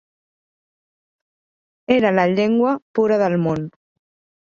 Era 1.99 2.15
la 2.23 2.27
llengua 2.35 2.75
pura 2.99 3.25
del 3.27 3.41
món. 3.49 3.73